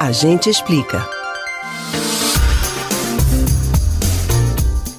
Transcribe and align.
A 0.00 0.12
gente 0.12 0.48
explica. 0.48 1.17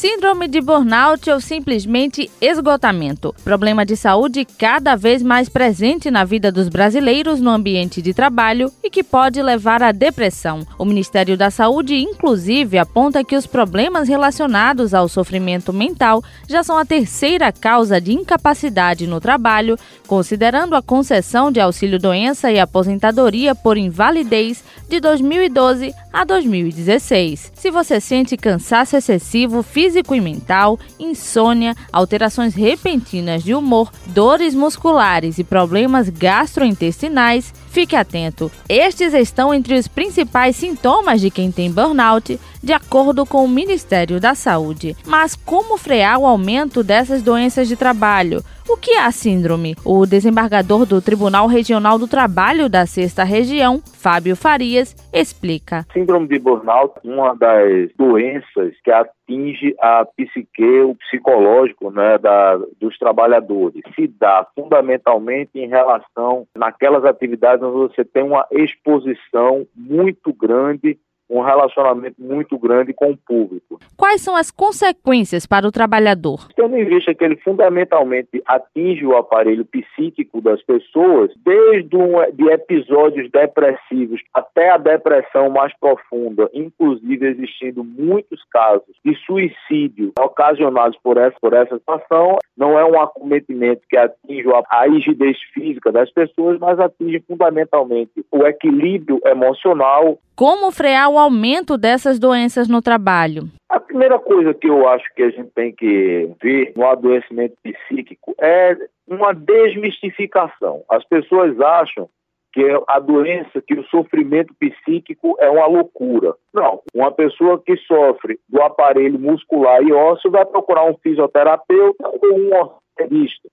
Síndrome 0.00 0.48
de 0.48 0.62
burnout 0.62 1.28
ou 1.28 1.38
simplesmente 1.42 2.30
esgotamento. 2.40 3.34
Problema 3.44 3.84
de 3.84 3.94
saúde 3.98 4.46
cada 4.46 4.96
vez 4.96 5.22
mais 5.22 5.50
presente 5.50 6.10
na 6.10 6.24
vida 6.24 6.50
dos 6.50 6.70
brasileiros 6.70 7.38
no 7.38 7.50
ambiente 7.50 8.00
de 8.00 8.14
trabalho 8.14 8.72
e 8.82 8.88
que 8.88 9.04
pode 9.04 9.42
levar 9.42 9.82
à 9.82 9.92
depressão. 9.92 10.66
O 10.78 10.86
Ministério 10.86 11.36
da 11.36 11.50
Saúde, 11.50 11.96
inclusive, 11.96 12.78
aponta 12.78 13.22
que 13.22 13.36
os 13.36 13.46
problemas 13.46 14.08
relacionados 14.08 14.94
ao 14.94 15.06
sofrimento 15.06 15.70
mental 15.70 16.24
já 16.48 16.62
são 16.62 16.78
a 16.78 16.86
terceira 16.86 17.52
causa 17.52 18.00
de 18.00 18.14
incapacidade 18.14 19.06
no 19.06 19.20
trabalho, 19.20 19.76
considerando 20.06 20.74
a 20.74 20.80
concessão 20.80 21.52
de 21.52 21.60
auxílio-doença 21.60 22.50
e 22.50 22.58
aposentadoria 22.58 23.54
por 23.54 23.76
invalidez 23.76 24.64
de 24.88 24.98
2012 24.98 25.92
a 26.10 26.24
2016. 26.24 27.52
Se 27.54 27.70
você 27.70 28.00
sente 28.00 28.38
cansaço 28.38 28.96
excessivo, 28.96 29.62
físico 29.62 29.89
e 29.96 30.20
mental, 30.20 30.78
insônia, 30.98 31.74
alterações 31.92 32.54
repentinas 32.54 33.42
de 33.42 33.54
humor, 33.54 33.90
dores 34.06 34.54
musculares 34.54 35.38
e 35.38 35.44
problemas 35.44 36.08
gastrointestinais, 36.08 37.52
fique 37.70 37.94
atento. 37.94 38.50
Estes 38.68 39.14
estão 39.14 39.54
entre 39.54 39.74
os 39.74 39.88
principais 39.88 40.56
sintomas 40.56 41.20
de 41.20 41.30
quem 41.30 41.50
tem 41.50 41.70
burnout, 41.70 42.38
de 42.62 42.72
acordo 42.72 43.24
com 43.24 43.44
o 43.44 43.48
Ministério 43.48 44.20
da 44.20 44.34
Saúde. 44.34 44.96
Mas 45.06 45.34
como 45.34 45.78
frear 45.78 46.18
o 46.18 46.26
aumento 46.26 46.82
dessas 46.82 47.22
doenças 47.22 47.68
de 47.68 47.76
trabalho? 47.76 48.44
O 48.72 48.76
que 48.76 48.92
é 48.92 49.00
a 49.00 49.10
síndrome? 49.10 49.74
O 49.84 50.06
desembargador 50.06 50.86
do 50.86 51.02
Tribunal 51.02 51.48
Regional 51.48 51.98
do 51.98 52.06
Trabalho 52.06 52.68
da 52.68 52.86
Sexta 52.86 53.24
Região, 53.24 53.80
Fábio 53.80 54.36
Farias, 54.36 54.94
explica. 55.12 55.84
Síndrome 55.92 56.28
de 56.28 56.38
burnout 56.38 56.94
uma 57.02 57.34
das 57.34 57.90
doenças 57.98 58.72
que 58.84 58.92
atinge 58.92 59.74
a 59.80 60.06
psique, 60.16 60.82
o 60.82 60.94
psicológico 60.94 61.90
né, 61.90 62.16
da, 62.18 62.58
dos 62.80 62.96
trabalhadores. 62.96 63.82
Se 63.96 64.06
dá 64.06 64.46
fundamentalmente 64.54 65.50
em 65.56 65.66
relação 65.66 66.46
naquelas 66.56 67.04
atividades 67.04 67.64
onde 67.64 67.92
você 67.92 68.04
tem 68.04 68.22
uma 68.22 68.46
exposição 68.52 69.66
muito 69.74 70.32
grande 70.32 70.96
um 71.30 71.42
relacionamento 71.42 72.16
muito 72.18 72.58
grande 72.58 72.92
com 72.92 73.12
o 73.12 73.16
público. 73.16 73.78
Quais 73.96 74.20
são 74.20 74.36
as 74.36 74.50
consequências 74.50 75.46
para 75.46 75.66
o 75.66 75.72
trabalhador? 75.72 76.48
Tendo 76.56 76.76
em 76.76 76.84
vista 76.84 77.14
que 77.14 77.24
ele 77.24 77.36
fundamentalmente 77.36 78.42
atinge 78.46 79.06
o 79.06 79.16
aparelho 79.16 79.64
psíquico 79.64 80.40
das 80.40 80.62
pessoas, 80.62 81.30
desde 81.44 81.96
um, 81.96 82.12
de 82.32 82.50
episódios 82.50 83.30
depressivos 83.30 84.20
até 84.34 84.70
a 84.70 84.76
depressão 84.76 85.48
mais 85.50 85.72
profunda, 85.78 86.50
inclusive 86.52 87.26
existindo 87.26 87.84
muitos 87.84 88.42
casos 88.50 88.96
de 89.04 89.14
suicídio 89.26 90.12
ocasionados 90.18 90.98
por 91.02 91.16
essa, 91.16 91.36
por 91.40 91.52
essa 91.52 91.76
situação, 91.78 92.38
não 92.56 92.78
é 92.78 92.84
um 92.84 93.00
acometimento 93.00 93.82
que 93.88 93.96
atinge 93.96 94.48
a 94.70 94.84
rigidez 94.84 95.38
física 95.54 95.92
das 95.92 96.10
pessoas, 96.10 96.58
mas 96.58 96.78
atinge 96.78 97.22
fundamentalmente 97.26 98.24
o 98.30 98.46
equilíbrio 98.46 99.20
emocional, 99.24 100.18
como 100.40 100.72
frear 100.72 101.10
o 101.10 101.18
aumento 101.20 101.76
dessas 101.76 102.18
doenças 102.18 102.68
no 102.68 102.82
trabalho? 102.82 103.48
A 103.68 103.78
primeira 103.78 104.18
coisa 104.18 104.52
que 104.54 104.68
eu 104.68 104.88
acho 104.88 105.04
que 105.14 105.22
a 105.22 105.30
gente 105.30 105.50
tem 105.54 105.72
que 105.72 106.30
ver 106.42 106.72
no 106.76 106.86
adoecimento 106.86 107.54
psíquico 107.62 108.34
é 108.40 108.76
uma 109.06 109.32
desmistificação. 109.32 110.82
As 110.88 111.04
pessoas 111.04 111.60
acham 111.60 112.08
que 112.52 112.64
a 112.88 112.98
doença, 112.98 113.62
que 113.64 113.74
o 113.74 113.84
sofrimento 113.84 114.52
psíquico 114.58 115.36
é 115.38 115.48
uma 115.48 115.66
loucura. 115.66 116.34
Não, 116.52 116.80
uma 116.94 117.12
pessoa 117.12 117.62
que 117.64 117.76
sofre 117.76 118.38
do 118.48 118.60
aparelho 118.60 119.18
muscular 119.18 119.82
e 119.82 119.92
ósseo 119.92 120.30
vai 120.30 120.44
procurar 120.44 120.84
um 120.84 120.96
fisioterapeuta 121.02 122.08
ou 122.08 122.38
um 122.38 122.54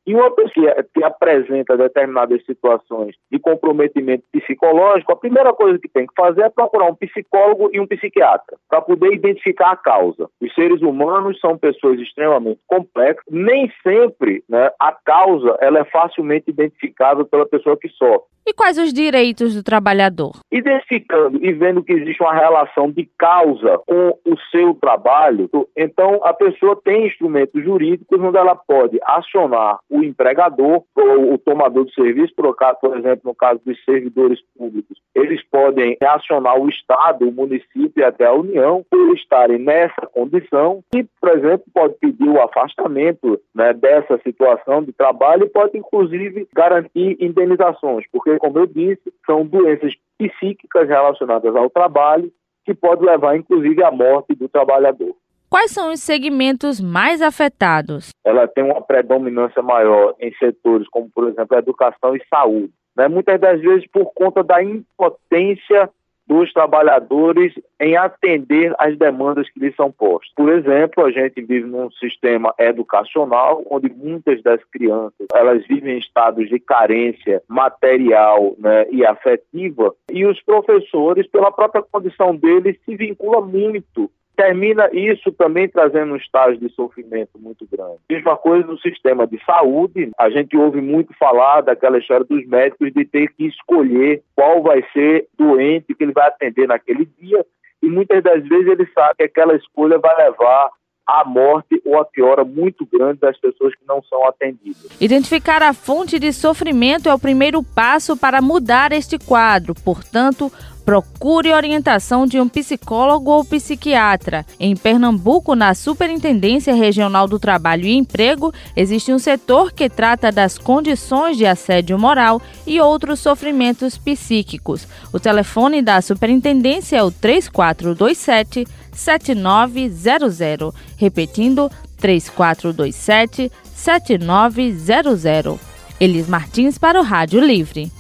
e 0.06 0.16
uma 0.16 0.32
pessoa 0.32 0.86
que 0.94 1.04
apresenta 1.04 1.78
determinadas 1.78 2.44
situações 2.46 3.16
de 3.32 3.40
comprometimento 3.40 4.24
psicológico, 4.32 5.12
a 5.12 5.18
primeira 5.18 5.54
coisa 5.54 5.80
que 5.80 5.88
tem 5.88 6.06
que 6.06 6.14
fazer 6.16 6.42
é 6.42 6.50
procurar 6.50 6.86
um 6.86 6.96
psicólogo 6.96 7.70
e 7.74 7.80
um 7.80 7.88
psiquiatra 7.88 8.58
para 8.70 8.82
poder 8.82 9.14
identificar 9.14 9.72
a 9.72 9.76
causa. 9.76 10.30
Os 10.42 10.54
seres 10.54 10.82
humanos 10.82 11.40
são 11.40 11.58
pessoas 11.58 12.00
extremamente 12.00 12.60
complexas, 12.68 13.24
nem 13.30 13.72
sempre 13.84 14.44
né, 14.50 14.72
a 14.80 14.92
causa 14.92 15.58
ela 15.62 15.80
é 15.80 15.86
facilmente 15.86 16.50
identificável 16.50 17.26
pela 17.26 17.46
pessoa 17.46 17.78
que 17.78 17.90
sofre. 17.90 18.37
E 18.50 18.54
quais 18.54 18.78
os 18.78 18.94
direitos 18.94 19.54
do 19.54 19.62
trabalhador? 19.62 20.32
Identificando 20.50 21.38
e 21.46 21.52
vendo 21.52 21.84
que 21.84 21.92
existe 21.92 22.24
uma 22.24 22.34
relação 22.34 22.90
de 22.90 23.06
causa 23.18 23.78
com 23.86 24.18
o 24.26 24.38
seu 24.50 24.74
trabalho, 24.76 25.50
então 25.76 26.22
a 26.24 26.34
pessoa 26.34 26.80
tem 26.82 27.08
instrumentos 27.08 27.62
jurídicos 27.62 28.18
onde 28.18 28.38
ela 28.38 28.56
pode 28.56 28.98
acionar 29.04 29.80
o 29.90 30.02
empregador 30.02 30.82
ou 30.96 31.34
o 31.34 31.38
tomador 31.38 31.84
de 31.84 31.94
serviço, 31.94 32.34
por, 32.36 32.56
exemplo, 32.98 33.22
no 33.26 33.36
caso 33.36 33.60
dos 33.66 33.84
servidores 33.84 34.40
públicos, 34.58 34.98
eles 35.14 35.44
podem 35.52 35.98
acionar 36.02 36.58
o 36.58 36.70
Estado, 36.70 37.28
o 37.28 37.34
município 37.34 37.92
e 37.98 38.04
até 38.04 38.28
a 38.28 38.34
União 38.34 38.82
por 38.90 39.14
estarem 39.14 39.60
nessa 39.60 40.08
condição 40.14 40.82
e, 40.96 41.04
por 41.20 41.32
exemplo, 41.32 41.66
pode 41.74 41.96
pedir 41.96 42.30
o 42.30 42.42
afastamento 42.42 43.38
né, 43.54 43.74
dessa 43.74 44.18
situação 44.20 44.84
de 44.84 44.94
trabalho 44.94 45.44
e 45.44 45.50
pode, 45.50 45.78
inclusive, 45.78 46.48
garantir 46.54 47.18
indenizações, 47.20 48.06
porque 48.10 48.37
como 48.38 48.60
eu 48.60 48.66
disse, 48.66 49.14
são 49.26 49.46
doenças 49.46 49.94
psíquicas 50.18 50.88
relacionadas 50.88 51.56
ao 51.56 51.70
trabalho 51.70 52.32
que 52.66 52.74
pode 52.74 53.04
levar, 53.04 53.38
inclusive, 53.38 53.84
à 53.84 53.92
morte 53.92 54.36
do 54.36 54.50
trabalhador. 54.50 55.16
Quais 55.50 55.72
são 55.72 55.94
os 55.94 56.02
segmentos 56.02 56.82
mais 56.82 57.22
afetados? 57.22 58.10
Ela 58.26 58.48
tem 58.48 58.66
uma 58.66 58.82
predominância 58.82 59.62
maior 59.62 60.14
em 60.20 60.34
setores 60.34 60.88
como, 60.90 61.10
por 61.10 61.30
exemplo, 61.30 61.56
a 61.56 61.60
educação 61.60 62.16
e 62.16 62.22
saúde. 62.30 62.74
Né? 62.96 63.08
Muitas 63.08 63.40
das 63.40 63.62
vezes 63.62 63.88
por 63.90 64.12
conta 64.14 64.44
da 64.44 64.62
impotência 64.62 65.90
dos 66.28 66.52
trabalhadores 66.52 67.54
em 67.80 67.96
atender 67.96 68.74
às 68.78 68.98
demandas 68.98 69.50
que 69.50 69.60
lhes 69.60 69.76
são 69.76 69.92
postas. 69.92 70.34
Por 70.36 70.52
exemplo, 70.52 71.06
a 71.06 71.12
gente 71.12 71.42
vive 71.42 71.66
num 71.66 71.90
sistema 71.92 72.54
educacional 72.60 73.64
onde 73.70 73.90
muitas 73.90 74.42
das 74.44 74.64
crianças 74.66 75.28
elas 75.34 75.66
vivem 75.68 75.96
em 75.96 76.00
estados 76.00 76.50
de 76.50 76.60
carência 76.60 77.42
material 77.48 78.56
né, 78.60 78.86
e 78.92 79.06
afetiva 79.06 79.94
e 80.12 80.26
os 80.26 80.42
professores, 80.42 81.28
pela 81.28 81.52
própria 81.52 81.82
condição 81.82 82.36
deles, 82.36 82.78
se 82.86 82.96
vinculam 82.96 83.46
muito 83.46 84.10
termina 84.38 84.88
isso 84.94 85.32
também 85.32 85.68
trazendo 85.68 86.14
um 86.14 86.16
estágio 86.16 86.60
de 86.60 86.70
sofrimento 86.70 87.40
muito 87.40 87.68
grande. 87.70 87.98
Mesma 88.10 88.38
coisa 88.38 88.68
no 88.68 88.78
sistema 88.78 89.26
de 89.26 89.44
saúde, 89.44 90.12
a 90.18 90.30
gente 90.30 90.56
ouve 90.56 90.80
muito 90.80 91.12
falar 91.18 91.62
daquela 91.62 91.98
história 91.98 92.24
dos 92.24 92.46
médicos 92.48 92.94
de 92.94 93.04
ter 93.04 93.34
que 93.34 93.48
escolher 93.48 94.22
qual 94.36 94.62
vai 94.62 94.86
ser 94.94 95.28
doente 95.38 95.96
que 95.96 96.04
ele 96.04 96.14
vai 96.14 96.28
atender 96.28 96.68
naquele 96.68 97.10
dia, 97.20 97.44
e 97.82 97.88
muitas 97.88 98.24
das 98.24 98.48
vezes 98.48 98.68
ele 98.68 98.88
sabe 98.94 99.16
que 99.18 99.24
aquela 99.24 99.56
escolha 99.56 99.98
vai 99.98 100.16
levar 100.18 100.70
à 101.08 101.24
morte 101.24 101.82
ou 101.86 101.98
à 101.98 102.04
piora 102.04 102.44
muito 102.44 102.86
grande 102.86 103.22
das 103.22 103.38
pessoas 103.40 103.74
que 103.74 103.88
não 103.88 104.04
são 104.04 104.28
atendidas. 104.28 104.92
Identificar 105.00 105.64
a 105.64 105.74
fonte 105.74 106.20
de 106.20 106.34
sofrimento 106.34 107.08
é 107.08 107.14
o 107.14 107.20
primeiro 107.20 107.64
passo 107.64 108.18
para 108.18 108.42
mudar 108.42 108.92
este 108.92 109.18
quadro. 109.18 109.74
Portanto, 109.74 110.52
procure 110.88 111.54
orientação 111.54 112.26
de 112.26 112.40
um 112.40 112.48
psicólogo 112.48 113.30
ou 113.32 113.44
psiquiatra. 113.44 114.46
Em 114.58 114.74
Pernambuco, 114.74 115.54
na 115.54 115.74
Superintendência 115.74 116.74
Regional 116.74 117.28
do 117.28 117.38
Trabalho 117.38 117.84
e 117.84 117.94
Emprego, 117.94 118.54
existe 118.74 119.12
um 119.12 119.20
setor 119.20 119.74
que 119.74 119.90
trata 119.90 120.32
das 120.32 120.58
condições 120.58 121.36
de 121.36 121.46
assédio 121.46 122.00
moral 122.00 122.42
e 122.66 122.80
outros 122.80 123.20
sofrimentos 123.20 123.98
psíquicos. 123.98 124.88
O 125.14 125.20
telefone 125.20 125.82
da 125.82 126.02
superintendência 126.02 126.96
é 126.96 127.04
o 127.04 127.12
3427 127.12 128.66
7900. 128.98 130.74
Repetindo, 130.98 131.72
3427 131.98 133.52
7900. 133.74 135.60
Elis 136.00 136.28
Martins 136.28 136.78
para 136.78 137.00
o 137.00 137.04
Rádio 137.04 137.40
Livre. 137.40 137.92